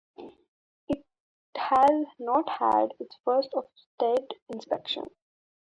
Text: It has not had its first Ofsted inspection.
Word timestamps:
It 0.89 1.05
has 1.55 2.07
not 2.17 2.49
had 2.49 2.87
its 2.99 3.15
first 3.23 3.49
Ofsted 3.51 4.29
inspection. 4.49 5.03